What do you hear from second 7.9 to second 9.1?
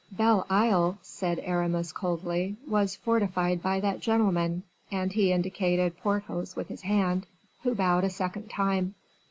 a second time.